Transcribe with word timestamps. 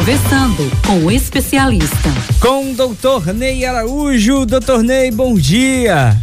Conversando 0.00 0.62
com 0.86 1.04
o 1.04 1.10
especialista. 1.10 2.08
Com 2.40 2.70
o 2.70 2.74
doutor 2.74 3.34
Ney 3.34 3.66
Araújo. 3.66 4.46
Doutor 4.46 4.82
Ney, 4.82 5.10
bom 5.10 5.34
dia. 5.34 6.16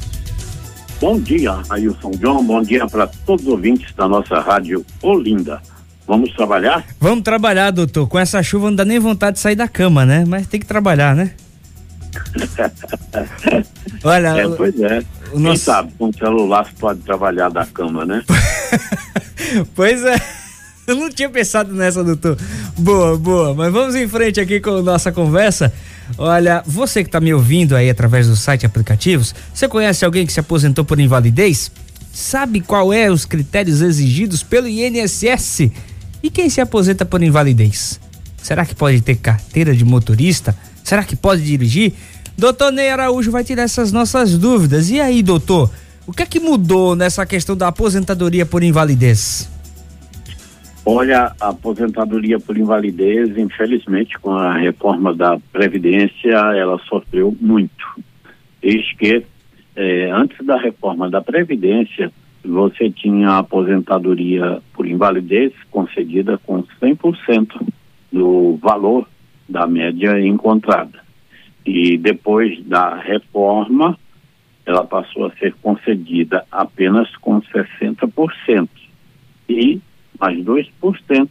Bom 0.99 1.19
dia, 1.19 1.59
Ailson 1.69 2.09
John. 2.19 2.43
Bom 2.43 2.63
dia 2.63 2.87
para 2.87 3.05
todos 3.05 3.45
os 3.45 3.51
ouvintes 3.51 3.93
da 3.93 4.07
nossa 4.07 4.39
rádio 4.39 4.83
Olinda. 4.99 5.61
Vamos 6.07 6.33
trabalhar? 6.33 6.83
Vamos 6.99 7.23
trabalhar, 7.23 7.69
doutor. 7.69 8.07
Com 8.07 8.17
essa 8.17 8.41
chuva 8.41 8.71
não 8.71 8.75
dá 8.75 8.83
nem 8.83 8.97
vontade 8.97 9.35
de 9.35 9.41
sair 9.41 9.55
da 9.55 9.67
cama, 9.67 10.03
né? 10.03 10.25
Mas 10.27 10.47
tem 10.47 10.59
que 10.59 10.65
trabalhar, 10.65 11.15
né? 11.15 11.33
Olha, 14.03 14.29
é, 14.29 14.49
pois 14.49 14.81
é. 14.81 15.03
O 15.27 15.33
Quem 15.33 15.39
nosso... 15.39 15.63
sabe, 15.63 15.93
com 15.99 16.09
o 16.09 16.13
celular 16.17 16.65
você 16.65 16.71
pode 16.79 17.01
trabalhar 17.01 17.49
da 17.49 17.63
cama, 17.63 18.03
né? 18.05 18.23
pois 19.75 20.03
é. 20.03 20.36
Eu 20.87 20.95
não 20.95 21.09
tinha 21.09 21.29
pensado 21.29 21.73
nessa, 21.73 22.01
doutor. 22.01 22.37
Boa, 22.77 23.17
boa. 23.17 23.53
Mas 23.53 23.73
vamos 23.73 23.93
em 23.93 24.07
frente 24.07 24.39
aqui 24.39 24.61
com 24.61 24.69
a 24.69 24.81
nossa 24.81 25.11
conversa. 25.11 25.73
Olha, 26.17 26.63
você 26.65 27.03
que 27.03 27.09
está 27.09 27.19
me 27.19 27.33
ouvindo 27.33 27.75
aí 27.75 27.89
através 27.89 28.27
do 28.27 28.37
site 28.37 28.65
aplicativos, 28.65 29.35
você 29.53 29.67
conhece 29.67 30.05
alguém 30.05 30.25
que 30.25 30.31
se 30.31 30.39
aposentou 30.39 30.85
por 30.85 30.97
invalidez? 30.97 31.69
Sabe 32.13 32.61
qual 32.61 32.93
é 32.93 33.11
os 33.11 33.25
critérios 33.25 33.81
exigidos 33.81 34.43
pelo 34.43 34.65
INSS? 34.65 35.69
E 36.23 36.29
quem 36.31 36.49
se 36.49 36.61
aposenta 36.61 37.03
por 37.03 37.21
invalidez? 37.21 37.99
Será 38.41 38.65
que 38.65 38.73
pode 38.73 39.01
ter 39.01 39.17
carteira 39.17 39.75
de 39.75 39.83
motorista? 39.83 40.57
Será 40.85 41.03
que 41.03 41.17
pode 41.17 41.43
dirigir? 41.43 41.91
Doutor 42.37 42.71
Ney 42.71 42.91
Araújo 42.91 43.29
vai 43.29 43.43
tirar 43.43 43.63
essas 43.63 43.91
nossas 43.91 44.37
dúvidas. 44.37 44.89
E 44.89 45.01
aí, 45.01 45.21
doutor, 45.21 45.69
o 46.05 46.13
que 46.13 46.23
é 46.23 46.25
que 46.25 46.39
mudou 46.39 46.95
nessa 46.95 47.25
questão 47.25 47.57
da 47.57 47.67
aposentadoria 47.67 48.45
por 48.45 48.63
invalidez? 48.63 49.49
Olha, 50.89 51.33
a 51.41 51.49
aposentadoria 51.49 52.39
por 52.39 52.57
invalidez, 52.57 53.37
infelizmente, 53.37 54.17
com 54.19 54.31
a 54.31 54.53
reforma 54.53 55.13
da 55.13 55.37
Previdência, 55.51 56.31
ela 56.31 56.79
sofreu 56.87 57.35
muito. 57.41 57.85
Desde 58.61 58.95
que, 58.95 59.25
eh, 59.75 60.09
antes 60.09 60.37
da 60.45 60.55
reforma 60.55 61.09
da 61.09 61.19
Previdência, 61.19 62.09
você 62.41 62.89
tinha 62.89 63.31
a 63.31 63.39
aposentadoria 63.39 64.61
por 64.73 64.87
invalidez 64.87 65.51
concedida 65.69 66.37
com 66.37 66.63
100% 66.79 67.59
do 68.09 68.55
valor 68.55 69.09
da 69.49 69.67
média 69.67 70.17
encontrada. 70.21 71.03
E 71.65 71.97
depois 71.97 72.63
da 72.63 72.95
reforma, 72.95 73.99
ela 74.65 74.85
passou 74.85 75.25
a 75.25 75.31
ser 75.31 75.53
concedida 75.61 76.45
apenas 76.49 77.13
com 77.17 77.41
60%. 77.41 78.69
E 79.49 79.81
mais 80.19 80.37
2% 80.39 81.29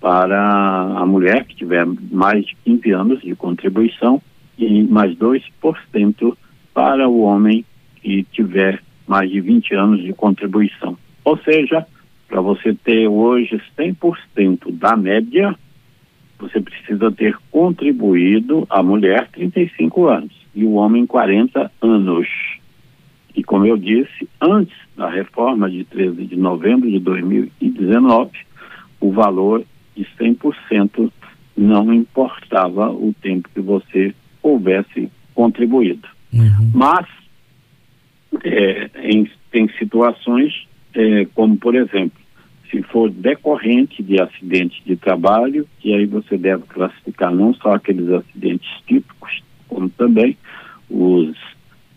para 0.00 0.98
a 0.98 1.06
mulher 1.06 1.44
que 1.44 1.56
tiver 1.56 1.86
mais 2.10 2.44
de 2.44 2.56
15 2.64 2.90
anos 2.90 3.20
de 3.22 3.34
contribuição 3.34 4.20
e 4.58 4.82
mais 4.82 5.16
2% 5.16 6.36
para 6.72 7.08
o 7.08 7.22
homem 7.22 7.64
que 8.02 8.22
tiver 8.24 8.82
mais 9.06 9.30
de 9.30 9.40
20 9.40 9.74
anos 9.74 10.02
de 10.02 10.12
contribuição. 10.12 10.96
Ou 11.24 11.38
seja, 11.38 11.86
para 12.28 12.40
você 12.40 12.74
ter 12.74 13.08
hoje 13.08 13.60
100% 13.78 14.70
da 14.72 14.96
média, 14.96 15.54
você 16.38 16.60
precisa 16.60 17.10
ter 17.12 17.36
contribuído 17.50 18.66
a 18.68 18.82
mulher 18.82 19.28
35 19.32 20.06
anos 20.06 20.32
e 20.54 20.64
o 20.64 20.72
homem 20.72 21.06
40 21.06 21.70
anos. 21.80 22.28
E 23.34 23.42
como 23.42 23.66
eu 23.66 23.76
disse, 23.76 24.28
antes 24.40 24.76
da 24.96 25.10
reforma 25.10 25.68
de 25.68 25.84
13 25.84 26.24
de 26.24 26.36
novembro 26.36 26.90
de 26.90 27.00
2019, 27.00 28.30
o 29.00 29.10
valor 29.10 29.64
de 29.96 30.06
100% 30.18 31.10
não 31.56 31.92
importava 31.92 32.90
o 32.90 33.14
tempo 33.20 33.48
que 33.52 33.60
você 33.60 34.14
houvesse 34.42 35.10
contribuído. 35.34 36.08
Uhum. 36.32 36.70
Mas 36.74 37.06
é, 38.44 38.90
em, 39.02 39.28
tem 39.50 39.68
situações 39.78 40.66
é, 40.94 41.26
como, 41.34 41.56
por 41.56 41.74
exemplo, 41.74 42.18
se 42.70 42.82
for 42.82 43.10
decorrente 43.10 44.02
de 44.02 44.20
acidente 44.20 44.82
de 44.84 44.96
trabalho, 44.96 45.66
e 45.84 45.94
aí 45.94 46.06
você 46.06 46.36
deve 46.36 46.64
classificar 46.64 47.32
não 47.32 47.54
só 47.54 47.74
aqueles 47.74 48.08
acidentes 48.10 48.68
típicos, 48.86 49.42
como 49.68 49.88
também 49.90 50.36
os 50.90 51.36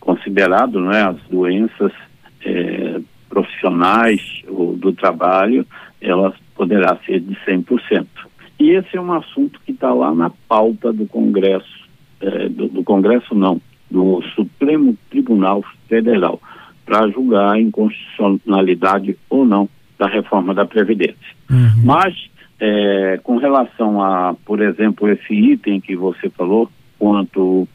considerado 0.07 0.79
né, 0.79 1.03
as 1.03 1.17
doenças 1.29 1.91
é, 2.45 3.01
profissionais 3.27 4.21
ou 4.47 4.73
do 4.77 4.93
trabalho, 4.93 5.67
elas 5.99 6.33
poderá 6.55 6.97
ser 7.05 7.19
de 7.19 7.35
100%. 7.45 8.07
E 8.57 8.69
esse 8.69 8.95
é 8.95 9.01
um 9.01 9.11
assunto 9.11 9.59
que 9.65 9.73
está 9.73 9.93
lá 9.93 10.15
na 10.15 10.31
pauta 10.47 10.93
do 10.93 11.05
Congresso, 11.07 11.85
é, 12.21 12.47
do, 12.47 12.69
do, 12.69 12.83
Congresso 12.85 13.35
não, 13.35 13.59
do 13.91 14.21
Supremo 14.33 14.97
Tribunal 15.09 15.61
Federal, 15.89 16.41
para 16.85 17.09
julgar 17.09 17.55
a 17.55 17.59
inconstitucionalidade 17.59 19.17
ou 19.29 19.45
não 19.45 19.67
da 19.99 20.07
reforma 20.07 20.53
da 20.53 20.65
Previdência. 20.65 21.35
Uhum. 21.51 21.83
Mas, 21.83 22.15
é, 22.61 23.19
com 23.21 23.35
relação 23.35 24.01
a, 24.01 24.33
por 24.45 24.61
exemplo, 24.61 25.09
esse 25.09 25.33
item 25.33 25.81
que 25.81 25.97
você 25.97 26.29
falou, 26.29 26.71
quanto 26.97 27.67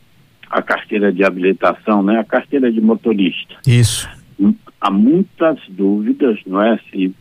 a 0.52 0.60
carteira 0.60 1.10
de 1.10 1.24
habilitação, 1.24 2.02
né? 2.02 2.18
A 2.18 2.24
carteira 2.24 2.70
de 2.70 2.80
motorista. 2.80 3.54
Isso. 3.66 4.06
Há 4.78 4.90
muitas 4.90 5.58
dúvidas, 5.70 6.38
não 6.46 6.62
é? 6.62 6.78
Se 6.90 7.14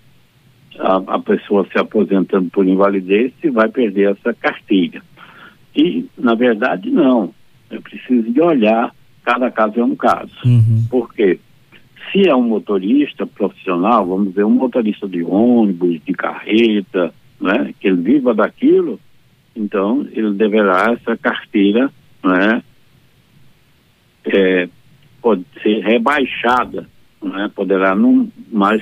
a, 0.78 0.98
a 1.16 1.20
pessoa 1.20 1.66
se 1.72 1.80
aposentando 1.80 2.50
por 2.50 2.68
invalidez, 2.68 3.32
se 3.40 3.50
vai 3.50 3.70
perder 3.70 4.12
essa 4.12 4.34
carteira. 4.34 5.02
E, 5.74 6.06
na 6.18 6.36
verdade, 6.36 6.90
não. 6.92 7.34
É 7.70 7.80
preciso 7.80 8.30
de 8.30 8.42
olhar, 8.42 8.94
cada 9.24 9.50
caso 9.50 9.80
é 9.80 9.86
um 9.86 9.96
caso. 9.96 10.36
Uhum. 10.44 10.86
Por 10.90 11.14
quê? 11.14 11.40
Se 12.12 12.28
é 12.28 12.36
um 12.36 12.44
motorista 12.44 13.26
profissional, 13.26 14.06
vamos 14.06 14.30
dizer, 14.30 14.44
um 14.44 14.50
motorista 14.50 15.08
de 15.08 15.24
ônibus, 15.24 16.02
de 16.04 16.12
carreta, 16.12 17.14
né, 17.40 17.74
que 17.80 17.88
ele 17.88 18.02
viva 18.02 18.34
daquilo, 18.34 19.00
então 19.56 20.06
ele 20.12 20.34
deverá 20.34 20.92
essa 20.92 21.16
carteira 21.16 21.90
né, 22.24 22.62
é, 24.26 24.70
pode 25.22 25.46
ser 25.62 25.71
rebaixada, 25.82 26.88
né? 27.22 27.50
poderá 27.56 27.96
não 27.96 28.30
mais 28.52 28.82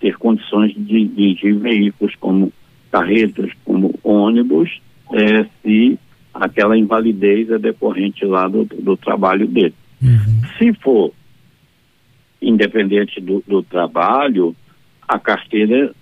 ter 0.00 0.16
condições 0.16 0.74
de 0.74 1.04
dirigir 1.06 1.58
veículos 1.58 2.14
como 2.20 2.52
carretas, 2.90 3.50
como 3.64 3.94
ônibus, 4.02 4.80
é, 5.12 5.44
se 5.62 5.98
aquela 6.32 6.76
invalidez 6.76 7.50
é 7.50 7.58
decorrente 7.58 8.24
lá 8.24 8.48
do, 8.48 8.64
do 8.64 8.96
trabalho 8.96 9.46
dele. 9.46 9.74
Uhum. 10.02 10.42
Se 10.58 10.72
for 10.74 11.12
independente 12.40 13.20
do, 13.20 13.42
do 13.46 13.62
trabalho, 13.62 14.54
a 15.08 15.18
carteira 15.18 15.92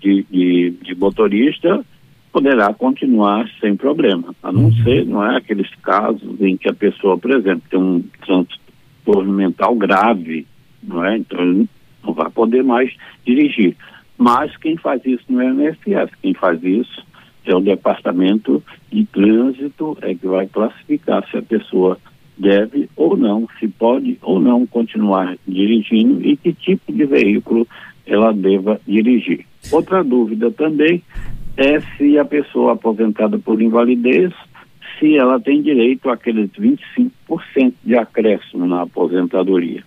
de, 0.00 0.24
de, 0.30 0.70
de, 0.82 0.94
motorista 0.94 1.84
poderá 2.32 2.72
continuar 2.74 3.48
sem 3.60 3.76
problema, 3.76 4.34
a 4.42 4.50
não 4.50 4.64
uhum. 4.64 4.82
ser, 4.82 5.06
não 5.06 5.24
é, 5.24 5.36
aqueles 5.36 5.70
casos 5.76 6.40
em 6.40 6.56
que 6.56 6.68
a 6.68 6.74
pessoa, 6.74 7.16
por 7.16 7.30
exemplo, 7.30 7.62
tem 7.70 7.80
um 7.80 8.02
transtorno 9.04 9.32
mental 9.32 9.74
grave, 9.76 10.46
não 10.82 11.04
é? 11.04 11.18
Então 11.18 11.40
ele 11.40 11.68
não 12.02 12.12
vai 12.12 12.30
poder 12.30 12.64
mais 12.64 12.92
dirigir. 13.24 13.76
Mas 14.16 14.56
quem 14.56 14.76
faz 14.76 15.04
isso 15.04 15.24
não 15.28 15.40
é 15.40 15.52
o 15.52 15.68
INSS, 15.68 16.10
quem 16.22 16.34
faz 16.34 16.62
isso 16.62 17.04
é 17.44 17.54
o 17.54 17.60
Departamento 17.60 18.62
de 18.90 19.04
Trânsito, 19.06 19.98
é 20.00 20.14
que 20.14 20.26
vai 20.26 20.46
classificar 20.46 21.28
se 21.30 21.36
a 21.36 21.42
pessoa 21.42 21.98
deve 22.36 22.88
ou 22.96 23.16
não, 23.16 23.46
se 23.60 23.68
pode 23.68 24.18
ou 24.22 24.40
não 24.40 24.66
continuar 24.66 25.36
dirigindo 25.46 26.26
e 26.26 26.36
que 26.36 26.52
tipo 26.52 26.92
de 26.92 27.04
veículo 27.04 27.66
ela 28.06 28.32
deva 28.32 28.80
dirigir. 28.86 29.46
Outra 29.70 30.02
dúvida 30.02 30.50
também 30.50 31.02
é 31.56 31.80
se 31.80 32.18
a 32.18 32.24
pessoa 32.24 32.72
aposentada 32.72 33.38
por 33.38 33.60
invalidez, 33.60 34.32
se 34.98 35.16
ela 35.16 35.40
tem 35.40 35.62
direito 35.62 36.08
àqueles 36.10 36.50
25% 36.50 37.74
de 37.84 37.96
acréscimo 37.96 38.66
na 38.66 38.82
aposentadoria. 38.82 39.82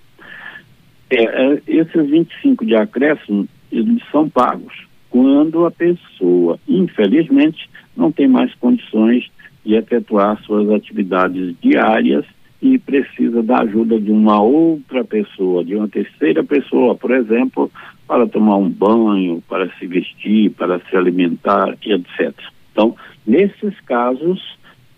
É, 1.09 1.24
é, 1.24 1.62
esses 1.68 1.94
25% 1.94 2.65
de 2.65 2.75
acréscimo, 2.75 3.48
eles 3.71 4.01
são 4.12 4.30
pagos 4.30 4.88
quando 5.09 5.65
a 5.65 5.71
pessoa, 5.71 6.59
infelizmente, 6.68 7.69
não 7.95 8.12
tem 8.12 8.27
mais 8.27 8.54
condições 8.56 9.30
de 9.65 9.75
efetuar 9.75 10.42
suas 10.44 10.69
atividades 10.69 11.56
diárias 11.62 12.25
e 12.62 12.77
precisa 12.77 13.44
da 13.44 13.59
ajuda 13.62 14.00
de 14.00 14.12
uma 14.12 14.42
outra 14.42 15.04
pessoa, 15.04 15.63
de 15.63 15.75
uma 15.75 15.88
terceira 15.88 16.44
pessoa, 16.44 16.95
por 16.95 17.12
exemplo, 17.12 17.71
para 18.07 18.27
tomar 18.27 18.57
um 18.57 18.69
banho, 18.69 19.44
para 19.48 19.69
se 19.77 19.86
vestir, 19.86 20.51
para 20.51 20.80
se 20.80 20.95
alimentar 20.95 21.77
etc. 21.86 22.33
Então, 22.71 22.95
nesses 23.25 23.80
casos, 23.81 24.56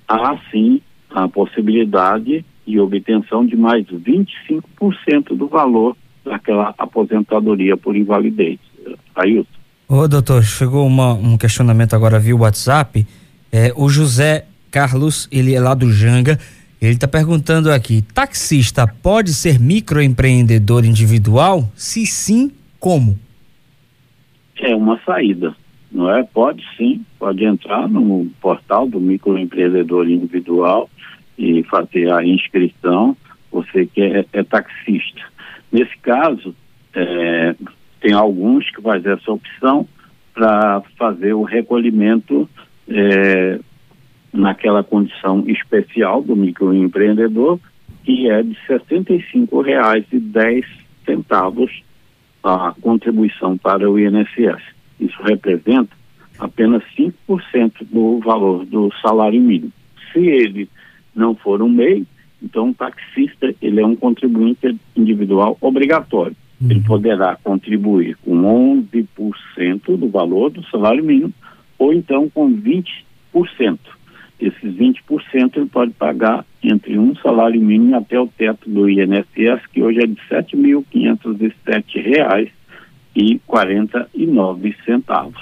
há 0.09 0.37
sim 0.51 0.81
a 1.11 1.27
possibilidade 1.27 2.43
de 2.65 2.79
obtenção 2.79 3.45
de 3.45 3.55
mais 3.55 3.85
25% 3.85 5.35
do 5.37 5.47
valor 5.47 5.95
daquela 6.25 6.73
aposentadoria 6.77 7.77
por 7.77 7.95
invalidez. 7.95 8.59
Ailton. 9.15 9.59
Ô, 9.87 10.07
doutor, 10.07 10.43
chegou 10.43 10.85
uma, 10.85 11.13
um 11.13 11.37
questionamento 11.37 11.95
agora 11.95 12.19
via 12.19 12.35
WhatsApp 12.35 13.05
É, 13.51 13.73
o 13.75 13.89
José 13.89 14.45
Carlos, 14.69 15.27
ele 15.31 15.55
é 15.55 15.59
lá 15.59 15.73
do 15.73 15.91
Janga, 15.91 16.37
ele 16.79 16.93
está 16.93 17.07
perguntando 17.07 17.71
aqui: 17.71 18.03
taxista 18.13 18.85
pode 18.87 19.33
ser 19.33 19.59
microempreendedor 19.59 20.85
individual? 20.85 21.67
Se 21.75 22.05
sim, 22.05 22.51
como? 22.79 23.17
É 24.61 24.75
uma 24.75 24.99
saída, 25.03 25.55
não 25.91 26.09
é? 26.11 26.23
Pode 26.23 26.63
sim, 26.77 27.03
pode 27.17 27.43
entrar 27.43 27.87
no 27.89 28.27
portal 28.41 28.87
do 28.87 28.99
microempreendedor 28.99 30.09
individual 30.09 30.89
e 31.37 31.63
fazer 31.63 32.11
a 32.11 32.23
inscrição. 32.23 33.15
Você 33.51 33.87
que 33.87 34.01
é, 34.01 34.25
é 34.31 34.43
taxista. 34.43 35.21
Nesse 35.71 35.97
caso, 35.99 36.53
é, 36.93 37.55
tem 37.99 38.13
alguns 38.13 38.69
que 38.69 38.81
fazem 38.81 39.11
essa 39.11 39.31
opção 39.31 39.87
para 40.33 40.81
fazer 40.97 41.33
o 41.33 41.43
recolhimento 41.43 42.47
é, 42.87 43.59
naquela 44.31 44.83
condição 44.83 45.43
especial 45.47 46.21
do 46.21 46.35
microempreendedor, 46.35 47.59
que 48.03 48.29
é 48.29 48.43
de 48.43 48.55
R$ 48.67 48.79
65,10 48.79 50.63
a 52.43 52.73
contribuição 52.81 53.57
para 53.57 53.89
o 53.89 53.99
INSS. 53.99 54.61
Isso 54.99 55.21
representa 55.23 55.97
apenas 56.39 56.83
5% 56.97 57.85
do 57.91 58.19
valor 58.19 58.65
do 58.65 58.91
salário 59.01 59.41
mínimo. 59.41 59.71
Se 60.11 60.19
ele 60.19 60.69
não 61.15 61.35
for 61.35 61.61
um 61.61 61.69
MEI, 61.69 62.05
então 62.41 62.69
o 62.69 62.73
taxista 62.73 63.53
ele 63.61 63.81
é 63.81 63.85
um 63.85 63.95
contribuinte 63.95 64.75
individual 64.95 65.57
obrigatório. 65.59 66.35
Uhum. 66.61 66.71
Ele 66.71 66.81
poderá 66.81 67.37
contribuir 67.43 68.17
com 68.23 68.81
11% 68.81 69.97
do 69.97 70.09
valor 70.09 70.49
do 70.49 70.63
salário 70.65 71.03
mínimo 71.03 71.33
ou 71.77 71.93
então 71.93 72.29
com 72.29 72.53
20%. 72.53 73.77
Esses 74.39 74.73
20% 74.73 75.57
ele 75.57 75.65
pode 75.65 75.91
pagar 75.91 76.45
entre 76.63 76.97
um 76.97 77.13
salário 77.15 77.59
mínimo 77.59 77.97
até 77.97 78.17
o 78.19 78.27
teto 78.27 78.69
do 78.69 78.89
INSS, 78.89 79.65
que 79.73 79.81
hoje 79.81 79.99
é 79.99 80.07
de 80.07 80.17
R$ 80.29 80.45
7.507,49. 83.15 85.33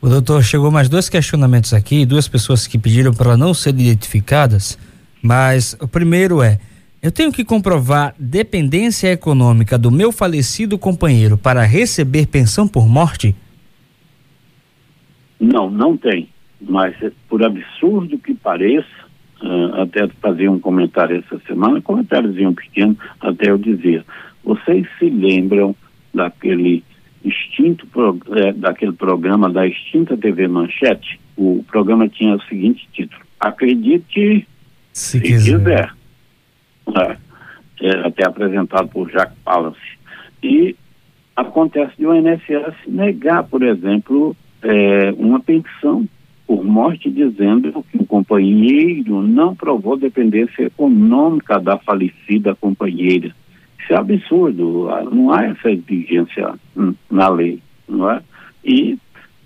O 0.00 0.08
doutor, 0.08 0.42
chegou 0.42 0.70
mais 0.70 0.88
dois 0.88 1.08
questionamentos 1.08 1.74
aqui, 1.74 2.06
duas 2.06 2.28
pessoas 2.28 2.64
que 2.66 2.78
pediram 2.78 3.12
para 3.12 3.36
não 3.36 3.52
serem 3.54 3.86
identificadas, 3.86 4.78
mas 5.22 5.76
o 5.80 5.88
primeiro 5.88 6.42
é: 6.42 6.60
eu 7.02 7.10
tenho 7.10 7.32
que 7.32 7.44
comprovar 7.44 8.14
dependência 8.18 9.10
econômica 9.10 9.78
do 9.78 9.90
meu 9.90 10.12
falecido 10.12 10.78
companheiro 10.78 11.38
para 11.38 11.62
receber 11.62 12.26
pensão 12.26 12.68
por 12.68 12.86
morte? 12.86 13.34
Não, 15.40 15.70
não 15.70 15.96
tem 15.96 16.28
mas 16.60 16.94
por 17.28 17.44
absurdo 17.44 18.18
que 18.18 18.34
pareça, 18.34 18.86
uh, 19.42 19.82
até 19.82 20.06
fazer 20.20 20.48
um 20.48 20.58
comentário 20.58 21.18
essa 21.18 21.40
semana, 21.46 21.78
um 21.78 21.82
comentáriozinho 21.82 22.54
pequeno, 22.54 22.96
até 23.20 23.50
eu 23.50 23.58
dizer, 23.58 24.04
vocês 24.44 24.86
se 24.98 25.08
lembram 25.08 25.74
daquele 26.16 26.82
extinto, 27.24 27.86
é, 28.34 28.52
daquele 28.52 28.92
programa 28.92 29.48
da 29.50 29.66
extinta 29.66 30.16
TV 30.16 30.48
Manchete? 30.48 31.20
O 31.36 31.64
programa 31.68 32.08
tinha 32.08 32.34
o 32.34 32.42
seguinte 32.42 32.88
título, 32.92 33.22
acredite 33.38 34.46
se, 34.92 35.18
se 35.18 35.20
quiser. 35.20 35.58
quiser. 35.58 35.92
É, 36.96 37.16
é, 37.80 38.06
até 38.06 38.26
apresentado 38.26 38.88
por 38.88 39.10
Jacques 39.10 39.36
Palace. 39.44 39.78
E 40.42 40.74
acontece 41.34 41.92
de 41.98 42.06
o 42.06 42.14
INSS 42.14 42.74
negar, 42.86 43.44
por 43.44 43.62
exemplo, 43.62 44.34
é, 44.62 45.12
uma 45.18 45.40
pensão 45.40 46.08
por 46.46 46.64
morte 46.64 47.10
dizendo 47.10 47.84
que 47.90 47.98
o 47.98 48.06
companheiro 48.06 49.20
não 49.22 49.54
provou 49.54 49.96
dependência 49.96 50.64
econômica 50.64 51.58
da 51.58 51.76
falecida 51.76 52.54
companheira. 52.54 53.34
Isso 53.80 53.92
é 53.92 53.96
absurdo, 53.96 54.88
não 55.12 55.30
há 55.32 55.44
essa 55.44 55.70
exigência 55.70 56.54
na 57.10 57.28
lei, 57.28 57.60
não 57.88 58.10
é? 58.10 58.20
E 58.64 58.98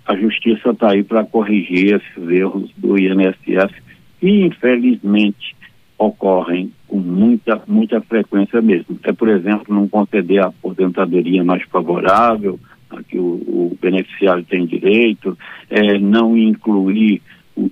a 0.05 0.15
justiça 0.15 0.71
está 0.71 0.91
aí 0.91 1.03
para 1.03 1.23
corrigir 1.23 1.95
esses 1.95 2.29
erros 2.29 2.71
do 2.77 2.97
INSS 2.97 3.71
que 4.19 4.45
infelizmente 4.45 5.55
ocorrem 5.97 6.71
com 6.87 6.97
muita, 6.97 7.61
muita 7.67 8.01
frequência 8.01 8.61
mesmo. 8.61 8.99
É, 9.03 9.13
por 9.13 9.29
exemplo, 9.29 9.73
não 9.73 9.87
conceder 9.87 10.43
a 10.43 10.47
aposentadoria 10.47 11.43
mais 11.43 11.63
favorável, 11.63 12.59
a 12.89 13.01
que 13.03 13.17
o, 13.17 13.23
o 13.23 13.77
beneficiário 13.79 14.43
tem 14.43 14.65
direito, 14.65 15.37
é, 15.69 15.99
não 15.99 16.35
incluir 16.35 17.21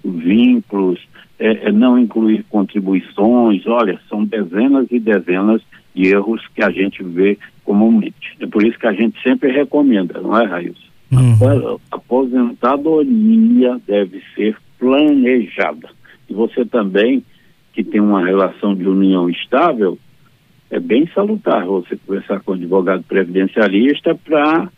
vínculos, 0.06 1.00
é, 1.39 1.69
é, 1.69 1.71
não 1.71 1.97
incluir 1.97 2.44
contribuições. 2.50 3.65
Olha, 3.65 4.00
são 4.09 4.25
dezenas 4.25 4.88
e 4.91 5.00
dezenas 5.00 5.62
de 5.95 6.09
erros 6.09 6.45
que 6.53 6.62
a 6.62 6.69
gente 6.69 7.01
vê 7.01 7.38
comumente. 7.63 8.36
É 8.39 8.45
por 8.45 8.63
isso 8.63 8.77
que 8.77 8.88
a 8.88 8.94
gente 8.94 9.21
sempre 9.24 9.51
recomenda, 9.51 10.19
não 10.19 10.38
é, 10.38 10.45
Raíssa? 10.45 10.89
Uhum. 11.12 11.80
A 11.91 11.95
aposentadoria 11.95 13.80
deve 13.88 14.21
ser 14.36 14.57
planejada. 14.77 15.89
E 16.30 16.33
você 16.33 16.63
também, 16.65 17.24
que 17.74 17.83
tem 17.83 18.00
uma 18.00 18.24
relação 18.24 18.75
de 18.75 18.88
união 18.88 19.30
estável, 19.30 19.97
é 20.69 20.80
bem 20.80 21.09
salutar 21.15 21.65
você 21.65 21.97
conversar 21.97 22.42
com 22.42 22.51
o 22.51 22.56
advogado 22.56 23.03
previdencialista 23.03 24.13
para 24.13 24.69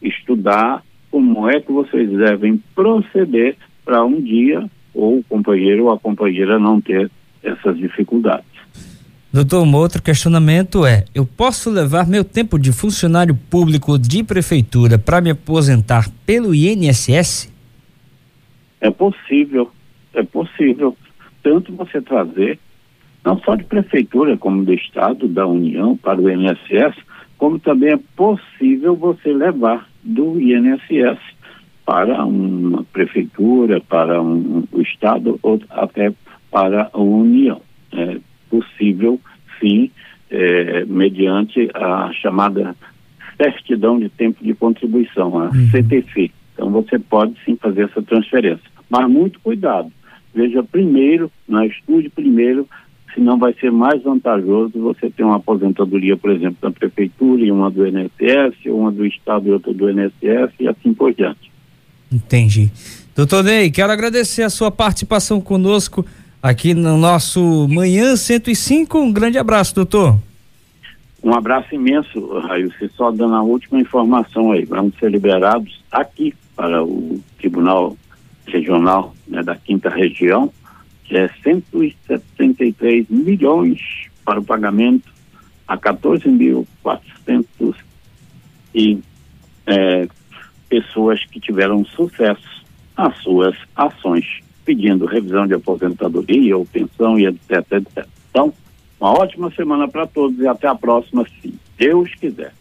estudar 0.00 0.84
como 1.10 1.48
é 1.48 1.60
que 1.60 1.72
vocês 1.72 2.08
devem 2.10 2.62
proceder 2.74 3.56
para 3.84 4.04
um 4.04 4.20
dia 4.20 4.70
ou 4.94 5.18
o 5.18 5.24
companheiro 5.24 5.84
ou 5.84 5.92
a 5.92 5.98
companheira 5.98 6.58
não 6.58 6.80
ter 6.80 7.10
essas 7.42 7.76
dificuldades. 7.76 8.46
Doutor, 9.32 9.62
um 9.62 9.74
outro 9.74 10.02
questionamento 10.02 10.84
é: 10.84 11.04
eu 11.14 11.24
posso 11.24 11.70
levar 11.70 12.06
meu 12.06 12.22
tempo 12.22 12.58
de 12.58 12.70
funcionário 12.70 13.34
público 13.34 13.98
de 13.98 14.22
prefeitura 14.22 14.98
para 14.98 15.22
me 15.22 15.30
aposentar 15.30 16.06
pelo 16.26 16.54
INSS? 16.54 17.50
É 18.80 18.90
possível, 18.90 19.70
é 20.12 20.22
possível. 20.22 20.96
Tanto 21.42 21.72
você 21.74 22.00
trazer, 22.02 22.58
não 23.24 23.38
só 23.38 23.56
de 23.56 23.64
prefeitura, 23.64 24.36
como 24.36 24.64
do 24.64 24.74
Estado, 24.74 25.26
da 25.26 25.46
União, 25.46 25.96
para 25.96 26.20
o 26.20 26.30
INSS, 26.30 26.94
como 27.38 27.58
também 27.58 27.94
é 27.94 27.98
possível 28.14 28.94
você 28.94 29.32
levar 29.32 29.88
do 30.04 30.38
INSS 30.38 31.18
para 31.84 32.24
uma 32.24 32.84
prefeitura, 32.84 33.80
para 33.80 34.20
um, 34.20 34.64
um 34.72 34.80
estado 34.80 35.38
ou 35.42 35.60
até 35.70 36.12
para 36.50 36.90
a 36.92 37.00
União. 37.00 37.60
É 37.92 38.18
possível, 38.48 39.20
sim, 39.60 39.90
é, 40.30 40.84
mediante 40.84 41.68
a 41.74 42.10
chamada 42.12 42.76
certidão 43.36 43.98
de 43.98 44.08
tempo 44.08 44.42
de 44.44 44.54
contribuição, 44.54 45.38
a 45.38 45.44
uhum. 45.44 45.68
CTC. 45.70 46.30
Então 46.54 46.70
você 46.70 46.98
pode 46.98 47.34
sim 47.44 47.56
fazer 47.56 47.84
essa 47.84 48.02
transferência. 48.02 48.70
Mas 48.88 49.10
muito 49.10 49.40
cuidado. 49.40 49.90
Veja 50.34 50.62
primeiro, 50.62 51.30
né, 51.48 51.66
estude 51.66 52.08
primeiro 52.08 52.66
senão 53.14 53.38
vai 53.38 53.52
ser 53.54 53.70
mais 53.70 54.02
vantajoso 54.02 54.72
você 54.80 55.10
ter 55.10 55.22
uma 55.22 55.36
aposentadoria, 55.36 56.16
por 56.16 56.30
exemplo, 56.30 56.56
da 56.62 56.70
prefeitura 56.70 57.42
e 57.42 57.50
uma 57.50 57.70
do 57.70 57.86
INSS, 57.86 58.66
uma 58.66 58.90
do 58.90 59.04
Estado 59.04 59.48
e 59.48 59.52
outra 59.52 59.72
do 59.72 59.90
INSS 59.90 60.54
e 60.58 60.68
assim 60.68 60.94
por 60.94 61.12
diante. 61.12 61.51
Entendi. 62.12 62.70
Doutor 63.14 63.44
Ney, 63.44 63.70
quero 63.70 63.92
agradecer 63.92 64.42
a 64.42 64.50
sua 64.50 64.70
participação 64.70 65.40
conosco 65.40 66.04
aqui 66.42 66.74
no 66.74 66.96
nosso 66.96 67.66
Manhã 67.68 68.16
105. 68.16 68.98
Um 68.98 69.12
grande 69.12 69.38
abraço, 69.38 69.74
doutor. 69.74 70.18
Um 71.22 71.34
abraço 71.34 71.74
imenso. 71.74 72.20
Você 72.20 72.90
só 72.96 73.10
dando 73.10 73.34
a 73.34 73.42
última 73.42 73.80
informação 73.80 74.52
aí. 74.52 74.64
Vamos 74.64 74.94
ser 74.98 75.10
liberados 75.10 75.82
aqui 75.90 76.34
para 76.56 76.82
o 76.82 77.20
Tribunal 77.38 77.96
Regional 78.46 79.14
né, 79.28 79.42
da 79.42 79.54
Quinta 79.54 79.88
Região 79.88 80.50
é, 81.12 81.28
173 81.42 83.06
milhões 83.08 83.80
para 84.24 84.40
o 84.40 84.44
pagamento 84.44 85.12
a 85.68 85.76
14.400 85.76 87.74
e 88.74 88.98
é, 89.66 90.08
pessoas 90.72 91.22
que 91.26 91.38
tiveram 91.38 91.84
sucesso 91.84 92.64
nas 92.96 93.14
suas 93.18 93.54
ações, 93.76 94.24
pedindo 94.64 95.04
revisão 95.04 95.46
de 95.46 95.52
aposentadoria 95.52 96.56
ou 96.56 96.64
pensão 96.64 97.18
e 97.18 97.26
etc, 97.26 97.72
etc. 97.72 98.06
Então, 98.30 98.54
uma 98.98 99.12
ótima 99.12 99.50
semana 99.50 99.86
para 99.86 100.06
todos 100.06 100.38
e 100.38 100.46
até 100.46 100.66
a 100.66 100.74
próxima, 100.74 101.26
se 101.42 101.54
Deus 101.76 102.14
quiser. 102.14 102.54